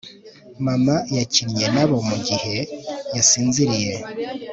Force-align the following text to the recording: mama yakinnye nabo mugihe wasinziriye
mama 0.65 0.95
yakinnye 1.17 1.65
nabo 1.75 1.97
mugihe 2.07 2.55
wasinziriye 3.13 3.93